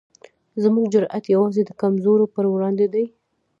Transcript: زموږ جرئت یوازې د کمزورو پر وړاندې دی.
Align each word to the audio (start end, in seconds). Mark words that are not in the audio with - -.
زموږ 0.63 0.85
جرئت 0.93 1.23
یوازې 1.35 1.61
د 1.65 1.71
کمزورو 1.81 2.25
پر 2.33 2.45
وړاندې 2.53 2.85
دی. 2.93 3.05